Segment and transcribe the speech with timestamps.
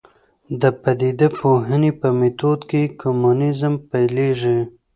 [0.61, 4.59] د پدیده پوهنې په میتود کې کمونیزم پیلېږي.